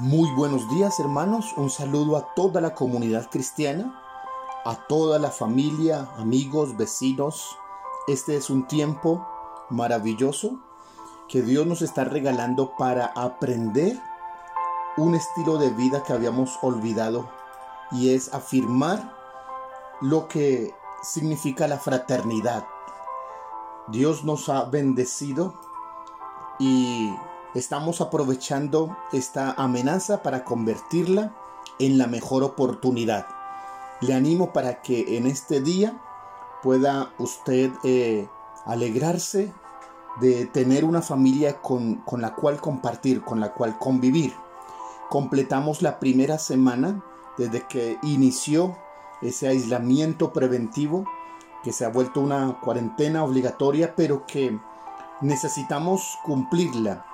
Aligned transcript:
Muy 0.00 0.30
buenos 0.30 0.70
días 0.70 1.00
hermanos, 1.00 1.54
un 1.56 1.70
saludo 1.70 2.16
a 2.16 2.32
toda 2.34 2.60
la 2.60 2.72
comunidad 2.72 3.28
cristiana, 3.30 4.00
a 4.64 4.76
toda 4.86 5.18
la 5.18 5.32
familia, 5.32 6.08
amigos, 6.16 6.76
vecinos. 6.76 7.58
Este 8.06 8.36
es 8.36 8.48
un 8.48 8.68
tiempo 8.68 9.26
maravilloso 9.70 10.60
que 11.26 11.42
Dios 11.42 11.66
nos 11.66 11.82
está 11.82 12.04
regalando 12.04 12.76
para 12.78 13.06
aprender 13.06 14.00
un 14.96 15.16
estilo 15.16 15.58
de 15.58 15.70
vida 15.70 16.04
que 16.04 16.12
habíamos 16.12 16.60
olvidado 16.62 17.28
y 17.90 18.14
es 18.14 18.32
afirmar 18.32 19.16
lo 20.00 20.28
que 20.28 20.76
significa 21.02 21.66
la 21.66 21.78
fraternidad. 21.78 22.64
Dios 23.88 24.22
nos 24.22 24.48
ha 24.48 24.62
bendecido 24.62 25.54
y 26.60 27.12
estamos 27.54 28.00
aprovechando 28.00 28.96
esta 29.12 29.52
amenaza 29.52 30.22
para 30.22 30.44
convertirla 30.44 31.34
en 31.78 31.98
la 31.98 32.06
mejor 32.06 32.42
oportunidad. 32.42 33.26
Le 34.00 34.14
animo 34.14 34.52
para 34.52 34.82
que 34.82 35.16
en 35.16 35.26
este 35.26 35.60
día 35.60 36.00
pueda 36.62 37.12
usted 37.18 37.70
eh, 37.84 38.28
alegrarse 38.66 39.52
de 40.20 40.46
tener 40.46 40.84
una 40.84 41.02
familia 41.02 41.60
con, 41.60 41.96
con 41.96 42.20
la 42.20 42.34
cual 42.34 42.60
compartir, 42.60 43.22
con 43.22 43.40
la 43.40 43.52
cual 43.52 43.78
convivir. 43.78 44.34
Completamos 45.08 45.80
la 45.80 45.98
primera 45.98 46.38
semana 46.38 47.02
desde 47.38 47.66
que 47.66 47.98
inició 48.02 48.76
ese 49.22 49.48
aislamiento 49.48 50.32
preventivo 50.32 51.04
que 51.62 51.72
se 51.72 51.84
ha 51.84 51.88
vuelto 51.88 52.20
una 52.20 52.60
cuarentena 52.60 53.24
obligatoria, 53.24 53.94
pero 53.96 54.26
que 54.26 54.58
necesitamos 55.20 56.18
cumplirla 56.24 57.07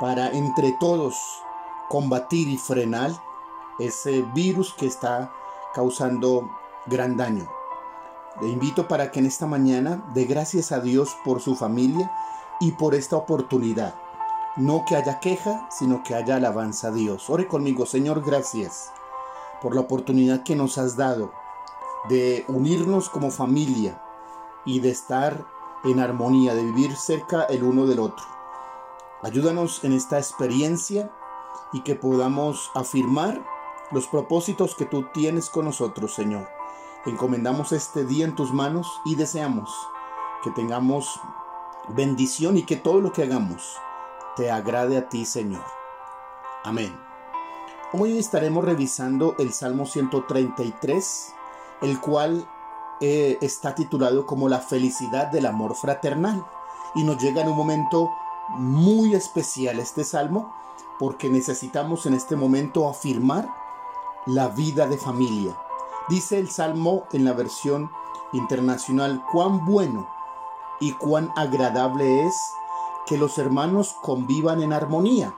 para 0.00 0.30
entre 0.30 0.72
todos 0.72 1.42
combatir 1.88 2.48
y 2.48 2.56
frenar 2.56 3.12
ese 3.78 4.22
virus 4.34 4.72
que 4.72 4.86
está 4.86 5.32
causando 5.74 6.50
gran 6.86 7.16
daño. 7.16 7.46
Le 8.40 8.48
invito 8.48 8.88
para 8.88 9.10
que 9.10 9.20
en 9.20 9.26
esta 9.26 9.46
mañana 9.46 10.02
dé 10.14 10.24
gracias 10.24 10.72
a 10.72 10.80
Dios 10.80 11.16
por 11.24 11.40
su 11.40 11.54
familia 11.54 12.10
y 12.60 12.72
por 12.72 12.94
esta 12.94 13.16
oportunidad. 13.16 13.94
No 14.56 14.84
que 14.86 14.96
haya 14.96 15.20
queja, 15.20 15.68
sino 15.70 16.02
que 16.02 16.14
haya 16.14 16.36
alabanza 16.36 16.88
a 16.88 16.92
Dios. 16.92 17.28
Ore 17.28 17.46
conmigo, 17.46 17.86
Señor, 17.86 18.22
gracias 18.24 18.92
por 19.60 19.74
la 19.74 19.82
oportunidad 19.82 20.42
que 20.42 20.56
nos 20.56 20.78
has 20.78 20.96
dado 20.96 21.32
de 22.08 22.44
unirnos 22.48 23.10
como 23.10 23.30
familia 23.30 24.02
y 24.64 24.80
de 24.80 24.90
estar 24.90 25.46
en 25.84 26.00
armonía, 26.00 26.54
de 26.54 26.64
vivir 26.64 26.96
cerca 26.96 27.44
el 27.44 27.62
uno 27.62 27.86
del 27.86 28.00
otro. 28.00 28.39
Ayúdanos 29.22 29.84
en 29.84 29.92
esta 29.92 30.16
experiencia 30.16 31.10
y 31.74 31.82
que 31.82 31.94
podamos 31.94 32.70
afirmar 32.74 33.44
los 33.90 34.06
propósitos 34.06 34.74
que 34.74 34.86
tú 34.86 35.08
tienes 35.12 35.50
con 35.50 35.66
nosotros, 35.66 36.14
Señor. 36.14 36.48
Encomendamos 37.04 37.72
este 37.72 38.04
día 38.06 38.24
en 38.24 38.34
tus 38.34 38.52
manos 38.52 39.00
y 39.04 39.16
deseamos 39.16 39.70
que 40.42 40.50
tengamos 40.50 41.20
bendición 41.88 42.56
y 42.56 42.62
que 42.62 42.76
todo 42.76 43.02
lo 43.02 43.12
que 43.12 43.24
hagamos 43.24 43.76
te 44.36 44.50
agrade 44.50 44.96
a 44.96 45.10
ti, 45.10 45.26
Señor. 45.26 45.64
Amén. 46.64 46.98
Hoy 47.92 48.16
estaremos 48.16 48.64
revisando 48.64 49.34
el 49.38 49.52
Salmo 49.52 49.84
133, 49.84 51.34
el 51.82 52.00
cual 52.00 52.48
eh, 53.02 53.36
está 53.42 53.74
titulado 53.74 54.24
como 54.24 54.48
la 54.48 54.60
felicidad 54.60 55.26
del 55.26 55.44
amor 55.44 55.74
fraternal. 55.74 56.46
Y 56.94 57.04
nos 57.04 57.18
llega 57.22 57.42
en 57.42 57.48
un 57.48 57.56
momento 57.56 58.10
muy 58.58 59.14
especial 59.14 59.78
este 59.78 60.04
salmo 60.04 60.54
porque 60.98 61.30
necesitamos 61.30 62.06
en 62.06 62.14
este 62.14 62.36
momento 62.36 62.88
afirmar 62.88 63.48
la 64.26 64.48
vida 64.48 64.86
de 64.86 64.98
familia. 64.98 65.56
Dice 66.08 66.38
el 66.38 66.50
salmo 66.50 67.04
en 67.12 67.24
la 67.24 67.32
versión 67.32 67.90
internacional, 68.32 69.24
cuán 69.32 69.64
bueno 69.64 70.08
y 70.78 70.92
cuán 70.92 71.32
agradable 71.36 72.26
es 72.26 72.34
que 73.06 73.16
los 73.16 73.38
hermanos 73.38 73.96
convivan 74.02 74.62
en 74.62 74.72
armonía. 74.72 75.34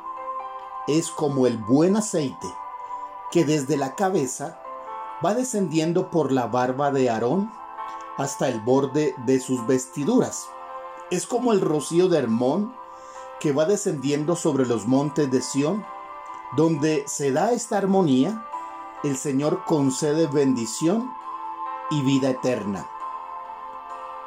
Es 0.89 1.11
como 1.11 1.47
el 1.47 1.59
buen 1.59 1.97
aceite 1.97 2.49
que 3.31 3.45
desde 3.45 3.77
la 3.77 3.95
cabeza 3.95 4.61
va 5.25 5.35
descendiendo 5.35 6.11
por 6.11 6.33
la 6.33 6.47
barba 6.47 6.91
de 6.91 7.09
Aarón 7.09 7.53
hasta 8.17 8.49
el 8.49 8.61
borde 8.61 9.15
de 9.25 9.41
sus 9.41 9.67
vestiduras. 9.67 10.49
Es 11.11 11.27
como 11.27 11.53
el 11.53 11.61
rocío 11.61 12.09
de 12.09 12.19
Hermón 12.19 12.75
que 13.43 13.51
va 13.51 13.65
descendiendo 13.65 14.37
sobre 14.37 14.67
los 14.67 14.87
montes 14.87 15.29
de 15.29 15.43
Sión, 15.43 15.85
donde 16.57 17.03
se 17.09 17.33
da 17.33 17.51
esta 17.51 17.77
armonía, 17.77 18.47
el 19.03 19.17
Señor 19.17 19.65
concede 19.65 20.29
bendición 20.29 21.13
y 21.91 22.03
vida 22.03 22.31
eterna. 22.31 22.87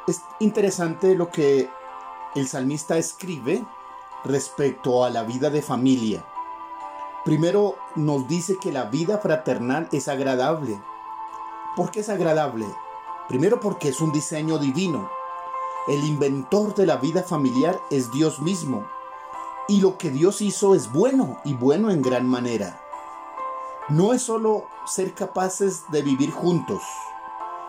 Es 0.06 0.20
interesante 0.38 1.14
lo 1.14 1.30
que 1.30 1.70
el 2.34 2.46
salmista 2.46 2.98
escribe 2.98 3.64
respecto 4.22 5.02
a 5.02 5.08
la 5.08 5.22
vida 5.22 5.48
de 5.48 5.62
familia. 5.62 6.22
Primero 7.24 7.76
nos 7.94 8.28
dice 8.28 8.58
que 8.58 8.70
la 8.70 8.84
vida 8.84 9.16
fraternal 9.16 9.88
es 9.92 10.08
agradable. 10.08 10.78
¿Por 11.74 11.90
qué 11.90 12.00
es 12.00 12.10
agradable? 12.10 12.66
Primero 13.28 13.60
porque 13.60 13.88
es 13.88 14.02
un 14.02 14.12
diseño 14.12 14.58
divino. 14.58 15.08
El 15.88 16.04
inventor 16.04 16.74
de 16.74 16.84
la 16.84 16.96
vida 16.96 17.22
familiar 17.22 17.80
es 17.88 18.12
Dios 18.12 18.40
mismo. 18.40 18.84
Y 19.68 19.80
lo 19.80 19.98
que 19.98 20.10
Dios 20.10 20.42
hizo 20.42 20.74
es 20.74 20.92
bueno 20.92 21.40
y 21.44 21.54
bueno 21.54 21.90
en 21.90 22.00
gran 22.00 22.26
manera. 22.26 22.80
No 23.88 24.12
es 24.12 24.22
solo 24.22 24.66
ser 24.86 25.14
capaces 25.14 25.84
de 25.90 26.02
vivir 26.02 26.30
juntos, 26.30 26.82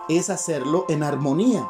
es 0.07 0.29
hacerlo 0.29 0.85
en 0.89 1.03
armonía. 1.03 1.67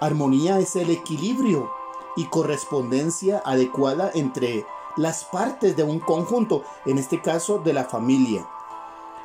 Armonía 0.00 0.58
es 0.58 0.76
el 0.76 0.90
equilibrio 0.90 1.70
y 2.16 2.26
correspondencia 2.26 3.42
adecuada 3.44 4.10
entre 4.14 4.66
las 4.96 5.24
partes 5.24 5.76
de 5.76 5.82
un 5.82 6.00
conjunto, 6.00 6.64
en 6.84 6.98
este 6.98 7.22
caso 7.22 7.58
de 7.58 7.72
la 7.72 7.84
familia. 7.84 8.46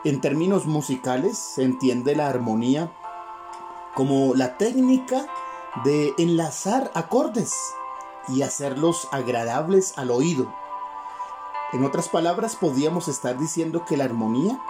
En 0.06 0.22
términos 0.22 0.66
musicales 0.66 1.38
se 1.38 1.64
entiende 1.64 2.16
la 2.16 2.30
armonía 2.30 2.92
como 3.94 4.36
la 4.36 4.58
técnica 4.58 5.28
de 5.84 6.14
enlazar 6.18 6.92
acordes 6.94 7.54
y 8.28 8.42
hacerlos 8.42 9.08
agradables 9.12 9.98
al 9.98 10.12
oído. 10.12 10.54
En 11.74 11.84
otras 11.84 12.08
palabras, 12.08 12.56
podríamos 12.56 13.08
estar 13.08 13.38
diciendo 13.38 13.84
que 13.86 13.98
la 13.98 14.06
armonía, 14.06 14.62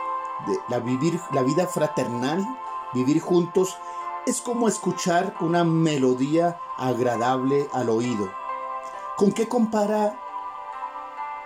de 0.47 0.57
la, 0.69 0.79
vivir, 0.79 1.19
la 1.31 1.43
vida 1.43 1.67
fraternal, 1.67 2.45
vivir 2.93 3.19
juntos, 3.19 3.77
es 4.25 4.41
como 4.41 4.67
escuchar 4.67 5.35
una 5.39 5.63
melodía 5.63 6.59
agradable 6.77 7.69
al 7.71 7.89
oído. 7.89 8.29
¿Con 9.15 9.31
qué 9.31 9.47
compara 9.47 10.19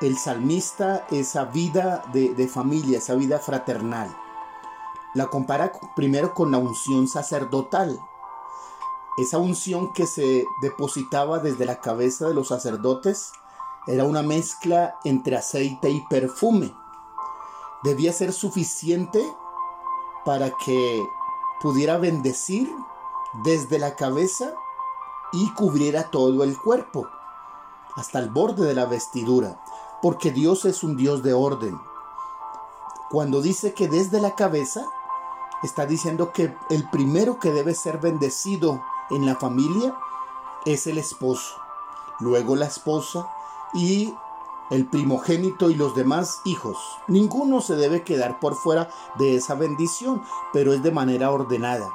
el 0.01 0.17
salmista 0.17 1.05
esa 1.11 1.45
vida 1.45 2.03
de, 2.11 2.33
de 2.33 2.47
familia, 2.47 2.97
esa 2.97 3.15
vida 3.15 3.39
fraternal? 3.39 4.15
La 5.13 5.27
compara 5.27 5.73
primero 5.95 6.33
con 6.33 6.51
la 6.51 6.57
unción 6.57 7.07
sacerdotal, 7.07 7.99
esa 9.17 9.37
unción 9.37 9.93
que 9.93 10.07
se 10.07 10.45
depositaba 10.61 11.39
desde 11.39 11.65
la 11.65 11.81
cabeza 11.81 12.27
de 12.27 12.33
los 12.33 12.47
sacerdotes 12.47 13.31
era 13.87 14.03
una 14.03 14.21
mezcla 14.21 14.95
entre 15.03 15.35
aceite 15.35 15.89
y 15.89 16.05
perfume. 16.07 16.73
Debía 17.83 18.13
ser 18.13 18.31
suficiente 18.31 19.21
para 20.23 20.51
que 20.51 21.03
pudiera 21.61 21.97
bendecir 21.97 22.73
desde 23.43 23.79
la 23.79 23.95
cabeza 23.95 24.53
y 25.33 25.49
cubriera 25.53 26.09
todo 26.09 26.43
el 26.43 26.57
cuerpo, 26.57 27.07
hasta 27.95 28.19
el 28.19 28.29
borde 28.29 28.65
de 28.65 28.73
la 28.73 28.85
vestidura, 28.85 29.61
porque 30.01 30.31
Dios 30.31 30.65
es 30.65 30.83
un 30.83 30.95
Dios 30.95 31.23
de 31.23 31.33
orden. 31.33 31.79
Cuando 33.09 33.41
dice 33.41 33.73
que 33.73 33.87
desde 33.87 34.21
la 34.21 34.35
cabeza, 34.35 34.85
está 35.63 35.85
diciendo 35.85 36.31
que 36.31 36.55
el 36.69 36.89
primero 36.89 37.39
que 37.39 37.51
debe 37.51 37.75
ser 37.75 37.99
bendecido 37.99 38.81
en 39.11 39.25
la 39.25 39.35
familia 39.35 39.95
es 40.65 40.87
el 40.87 40.97
esposo, 40.97 41.55
luego 42.19 42.55
la 42.55 42.65
esposa 42.65 43.27
y 43.73 44.13
el 44.69 44.85
primogénito 44.85 45.69
y 45.69 45.75
los 45.75 45.95
demás 45.95 46.41
hijos. 46.45 46.77
Ninguno 47.07 47.61
se 47.61 47.75
debe 47.75 48.03
quedar 48.03 48.39
por 48.39 48.55
fuera 48.55 48.89
de 49.17 49.35
esa 49.35 49.55
bendición, 49.55 50.23
pero 50.53 50.73
es 50.73 50.81
de 50.81 50.91
manera 50.91 51.29
ordenada. 51.31 51.89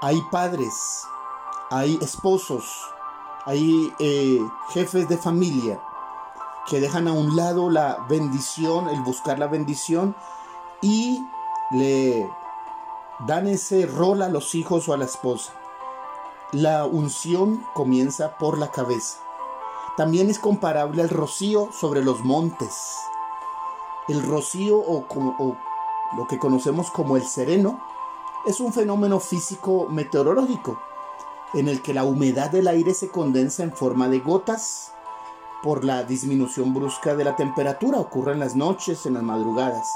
Hay 0.00 0.20
padres, 0.30 1.06
hay 1.70 1.98
esposos, 2.00 2.64
hay 3.44 3.92
eh, 3.98 4.40
jefes 4.70 5.08
de 5.08 5.18
familia 5.18 5.80
que 6.66 6.80
dejan 6.80 7.08
a 7.08 7.12
un 7.12 7.36
lado 7.36 7.68
la 7.68 8.06
bendición, 8.08 8.88
el 8.88 9.02
buscar 9.02 9.38
la 9.38 9.46
bendición 9.46 10.16
y 10.80 11.22
le 11.70 12.30
dan 13.26 13.46
ese 13.46 13.86
rol 13.86 14.22
a 14.22 14.28
los 14.28 14.54
hijos 14.54 14.88
o 14.88 14.94
a 14.94 14.96
la 14.96 15.04
esposa. 15.04 15.52
La 16.54 16.86
unción 16.86 17.66
comienza 17.72 18.38
por 18.38 18.58
la 18.58 18.70
cabeza. 18.70 19.18
También 19.96 20.30
es 20.30 20.38
comparable 20.38 21.02
al 21.02 21.08
rocío 21.08 21.70
sobre 21.72 22.04
los 22.04 22.22
montes. 22.22 22.96
El 24.06 24.22
rocío 24.22 24.76
o, 24.76 25.04
o 25.08 25.56
lo 26.16 26.28
que 26.28 26.38
conocemos 26.38 26.92
como 26.92 27.16
el 27.16 27.24
sereno 27.26 27.80
es 28.46 28.60
un 28.60 28.72
fenómeno 28.72 29.18
físico 29.18 29.88
meteorológico 29.90 30.78
en 31.54 31.66
el 31.66 31.82
que 31.82 31.92
la 31.92 32.04
humedad 32.04 32.52
del 32.52 32.68
aire 32.68 32.94
se 32.94 33.08
condensa 33.08 33.64
en 33.64 33.72
forma 33.72 34.08
de 34.08 34.20
gotas 34.20 34.92
por 35.60 35.82
la 35.82 36.04
disminución 36.04 36.72
brusca 36.72 37.16
de 37.16 37.24
la 37.24 37.34
temperatura. 37.34 37.98
Ocurre 37.98 38.30
en 38.30 38.38
las 38.38 38.54
noches, 38.54 39.06
en 39.06 39.14
las 39.14 39.24
madrugadas. 39.24 39.88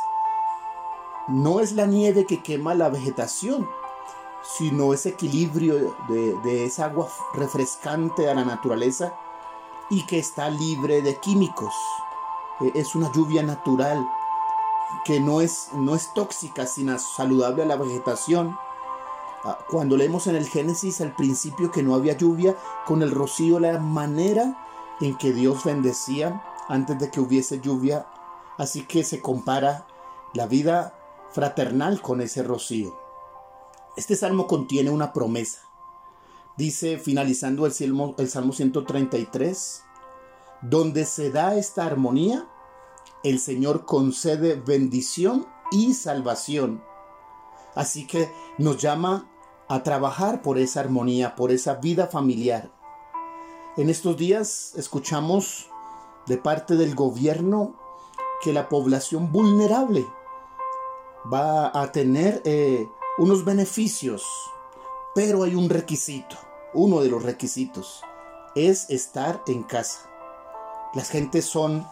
No 1.29 1.61
es 1.61 1.71
la 1.75 1.87
nieve 1.87 2.27
que 2.27 2.43
quema 2.43 2.75
la 2.75 2.89
vegetación, 2.89 3.69
sino 4.43 4.93
ese 4.93 5.11
equilibrio 5.11 5.97
de, 6.09 6.65
esa 6.65 6.87
agua 6.87 7.09
refrescante 7.35 8.31
a 8.31 8.35
la 8.35 8.45
naturaleza 8.45 9.15
y 9.91 10.05
que 10.07 10.19
está 10.19 10.51
libre 10.51 11.03
de 11.03 11.17
químicos. 11.17 11.75
E, 12.61 12.73
es 12.75 12.95
una 12.95 13.11
lluvia 13.13 13.43
natural 13.43 14.09
que 15.05 15.21
no 15.21 15.41
es, 15.41 15.71
no 15.75 15.95
es 15.95 16.13
tóxica, 16.15 16.67
sino 16.67 16.99
saludable 16.99 17.63
a 17.63 17.67
la 17.67 17.77
vegetación. 17.77 18.57
Ah, 19.45 19.59
cuando 19.69 19.97
leemos 19.97 20.27
en 20.27 20.37
el 20.37 20.49
Génesis 20.49 21.01
al 21.01 21.15
principio 21.15 21.71
que 21.71 21.83
no 21.83 21.95
había 21.95 22.17
lluvia, 22.17 22.57
con 22.87 23.03
el 23.03 23.11
rocío 23.11 23.61
la 23.61 23.79
manera 23.79 24.67
en 25.01 25.17
que 25.17 25.33
Dios 25.33 25.65
bendecía 25.65 26.43
antes 26.69 26.99
de 26.99 27.11
que 27.11 27.21
hubiese 27.21 27.61
lluvia. 27.61 28.07
Así 28.57 28.83
que 28.83 29.05
se 29.05 29.21
compara 29.21 29.87
la 30.35 30.47
vida 30.47 30.95
fraternal 31.31 32.01
con 32.01 32.21
ese 32.21 32.43
rocío. 32.43 32.98
Este 33.99 34.15
salmo 34.15 34.47
contiene 34.47 34.91
una 34.91 35.13
promesa. 35.13 35.59
Dice, 36.57 36.99
finalizando 36.99 37.67
el 37.67 37.73
Salmo, 37.73 38.15
el 38.19 38.29
salmo 38.29 38.53
133, 38.53 39.83
donde 40.63 41.05
se 41.05 41.33
da 41.33 41.57
esta 41.57 41.85
armonía, 41.85 42.49
el 43.25 43.41
Señor 43.41 43.87
concede 43.87 44.55
bendición 44.55 45.49
y 45.73 45.95
salvación. 45.95 46.81
Así 47.75 48.07
que 48.07 48.31
nos 48.57 48.79
llama 48.79 49.29
a 49.67 49.83
trabajar 49.83 50.43
por 50.43 50.59
esa 50.59 50.79
armonía, 50.79 51.35
por 51.35 51.51
esa 51.51 51.75
vida 51.75 52.07
familiar. 52.07 52.71
En 53.77 53.91
estos 53.91 54.17
días 54.17 54.75
escuchamos 54.77 55.71
de 56.29 56.37
parte 56.37 56.77
del 56.77 56.95
gobierno 56.95 57.75
que 58.43 58.53
la 58.53 58.69
población 58.69 59.33
vulnerable 59.33 60.07
va 61.33 61.73
a 61.75 61.91
tener 61.91 62.43
eh, 62.45 62.87
unos 63.19 63.45
beneficios, 63.45 64.25
pero 65.15 65.43
hay 65.43 65.55
un 65.55 65.69
requisito, 65.69 66.37
uno 66.73 67.01
de 67.01 67.09
los 67.09 67.23
requisitos, 67.23 68.03
es 68.55 68.89
estar 68.91 69.43
en 69.49 69.65
casa. 69.65 70.09
Las 70.95 71.11
gentes 71.11 71.45
son 71.45 71.87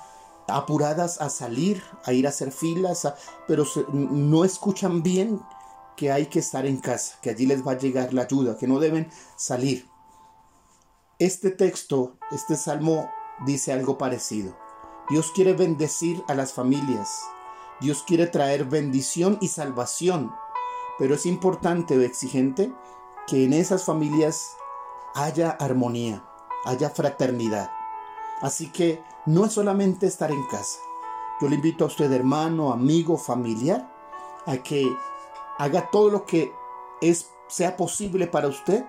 apuradas 0.47 1.21
a 1.21 1.29
salir, 1.29 1.83
a 2.05 2.13
ir 2.13 2.27
a 2.27 2.31
hacer 2.31 2.53
filas, 2.53 3.13
pero 3.49 3.65
no 3.93 4.45
escuchan 4.45 5.03
bien 5.03 5.43
que 5.97 6.13
hay 6.13 6.27
que 6.27 6.39
estar 6.39 6.65
en 6.67 6.79
casa, 6.79 7.17
que 7.21 7.31
allí 7.31 7.47
les 7.47 7.67
va 7.67 7.73
a 7.73 7.79
llegar 7.79 8.15
la 8.15 8.23
ayuda, 8.23 8.57
que 8.57 8.69
no 8.69 8.79
deben 8.79 9.11
salir. 9.37 9.89
Este 11.19 11.51
texto, 11.51 12.19
este 12.31 12.57
salmo 12.57 13.11
dice 13.45 13.73
algo 13.73 13.99
parecido. 13.99 14.57
Dios 15.09 15.33
quiere 15.35 15.55
bendecir 15.55 16.23
a 16.29 16.35
las 16.35 16.53
familias. 16.53 17.23
Dios 17.81 18.05
quiere 18.07 18.27
traer 18.27 18.65
bendición 18.65 19.39
y 19.41 19.49
salvación 19.49 20.33
pero 20.99 21.15
es 21.15 21.27
importante 21.27 21.97
o 21.97 22.03
exigente 22.03 22.73
que 23.27 23.45
en 23.45 23.53
esas 23.53 23.85
familias 23.85 24.57
haya 25.15 25.51
armonía, 25.51 26.25
haya 26.65 26.91
fraternidad. 26.91 27.71
Así 28.41 28.71
que 28.71 29.03
no 29.25 29.45
es 29.45 29.53
solamente 29.53 30.07
estar 30.07 30.31
en 30.31 30.47
casa. 30.47 30.79
Yo 31.41 31.49
le 31.49 31.57
invito 31.57 31.85
a 31.85 31.89
usted, 31.89 32.11
hermano, 32.13 32.73
amigo, 32.73 33.19
familiar, 33.19 33.93
a 34.47 34.57
que 34.59 34.95
haga 35.59 35.91
todo 35.91 36.11
lo 36.11 36.27
que 36.27 36.53
es, 37.01 37.31
sea 37.49 37.77
posible 37.77 38.27
para 38.27 38.49
usted 38.49 38.85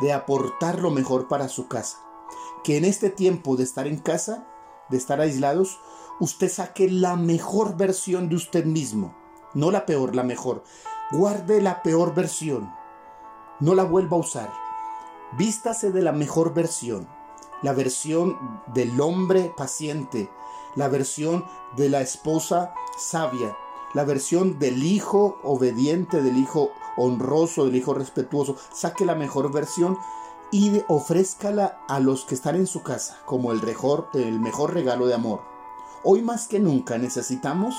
de 0.00 0.12
aportar 0.12 0.80
lo 0.80 0.90
mejor 0.90 1.28
para 1.28 1.48
su 1.48 1.68
casa. 1.68 1.98
Que 2.64 2.76
en 2.76 2.84
este 2.84 3.10
tiempo 3.10 3.56
de 3.56 3.64
estar 3.64 3.86
en 3.86 3.98
casa, 3.98 4.46
de 4.88 4.96
estar 4.96 5.20
aislados, 5.20 5.80
usted 6.20 6.50
saque 6.50 6.90
la 6.90 7.16
mejor 7.16 7.76
versión 7.76 8.28
de 8.28 8.36
usted 8.36 8.64
mismo. 8.64 9.14
No 9.54 9.70
la 9.70 9.86
peor, 9.86 10.14
la 10.14 10.22
mejor. 10.22 10.62
Guarde 11.12 11.60
la 11.60 11.82
peor 11.82 12.14
versión. 12.14 12.72
No 13.58 13.74
la 13.74 13.82
vuelva 13.82 14.16
a 14.16 14.20
usar. 14.20 14.52
Vístase 15.32 15.90
de 15.90 16.02
la 16.02 16.12
mejor 16.12 16.54
versión. 16.54 17.08
La 17.62 17.72
versión 17.72 18.62
del 18.68 19.00
hombre 19.00 19.52
paciente. 19.56 20.30
La 20.76 20.86
versión 20.86 21.44
de 21.76 21.88
la 21.88 22.00
esposa 22.00 22.74
sabia. 22.96 23.56
La 23.92 24.04
versión 24.04 24.60
del 24.60 24.84
hijo 24.84 25.40
obediente, 25.42 26.22
del 26.22 26.36
hijo 26.36 26.70
honroso, 26.96 27.64
del 27.64 27.74
hijo 27.74 27.92
respetuoso. 27.92 28.56
Saque 28.72 29.04
la 29.04 29.16
mejor 29.16 29.50
versión 29.50 29.98
y 30.52 30.80
ofrézcala 30.86 31.80
a 31.88 31.98
los 31.98 32.24
que 32.24 32.36
están 32.36 32.54
en 32.54 32.68
su 32.68 32.84
casa 32.84 33.18
como 33.26 33.50
el 33.50 33.60
mejor, 33.64 34.10
el 34.14 34.38
mejor 34.38 34.74
regalo 34.74 35.08
de 35.08 35.14
amor. 35.14 35.42
Hoy 36.04 36.22
más 36.22 36.46
que 36.46 36.60
nunca 36.60 36.98
necesitamos 36.98 37.74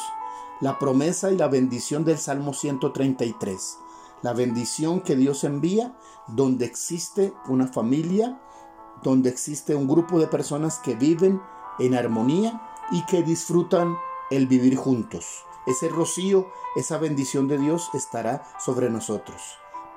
la 0.62 0.78
promesa 0.78 1.31
y 1.31 1.38
la 1.38 1.48
bendición 1.48 2.06
del 2.06 2.19
Salmo 2.19 2.54
133. 2.54 3.80
La 4.22 4.34
bendición 4.34 5.02
que 5.02 5.16
Dios 5.16 5.44
envía 5.44 5.98
donde 6.28 6.66
existe 6.66 7.34
una 7.48 7.68
familia, 7.68 8.40
donde 9.02 9.30
existe 9.30 9.74
un 9.74 9.88
grupo 9.88 10.19
de 10.19 10.28
personas 10.28 10.78
que 10.78 10.94
viven 10.94 11.42
en 11.80 11.96
armonía 11.96 12.62
y 12.92 13.04
que 13.06 13.24
disfrutan 13.24 13.98
el 14.30 14.46
vivir 14.46 14.78
juntos. 14.78 15.44
Ese 15.66 15.90
rocío, 15.90 16.48
esa 16.75 17.00
bendición 17.00 17.48
de 17.48 17.58
Dios 17.58 17.90
estará 17.96 18.44
sobre 18.60 18.90
nosotros. 18.92 19.42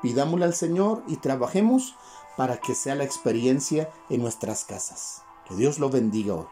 Pidámosle 0.01 0.47
al 0.47 0.55
Señor 0.55 1.03
y 1.07 1.17
trabajemos 1.17 1.97
para 2.37 2.57
que 2.57 2.75
sea 2.75 2.95
la 2.95 3.05
experiencia 3.05 3.91
en 4.09 4.23
nuestras 4.23 4.65
casas. 4.65 5.23
Que 5.47 5.55
Dios 5.55 5.79
lo 5.79 5.91
bendiga 5.91 6.35
hoy. 6.35 6.47